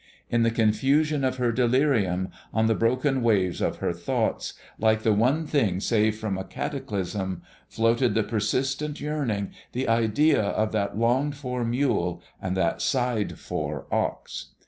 In 0.31 0.41
the 0.41 0.49
confusion 0.49 1.23
of 1.23 1.35
her 1.37 1.51
delirium, 1.51 2.29
on 2.51 2.65
the 2.65 2.73
broken 2.73 3.21
waves 3.21 3.61
of 3.61 3.75
her 3.77 3.93
thoughts, 3.93 4.55
like 4.79 5.03
the 5.03 5.13
one 5.13 5.45
thing 5.45 5.79
saved 5.79 6.17
from 6.17 6.39
a 6.39 6.43
cataclysm, 6.43 7.43
floated 7.69 8.15
the 8.15 8.23
persistent 8.23 8.99
yearning, 8.99 9.51
the 9.73 9.87
idea 9.87 10.41
of 10.41 10.71
that 10.71 10.97
longed 10.97 11.35
for 11.35 11.63
mule 11.63 12.23
and 12.41 12.57
that 12.57 12.81
sighed 12.81 13.37
for 13.37 13.85
ox. 13.91 14.47